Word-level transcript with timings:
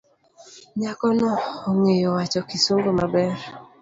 Nyakono 0.79 1.29
ongeyo 1.69 2.09
wacho 2.15 2.39
kisungu 2.49 2.89
maber. 2.99 3.35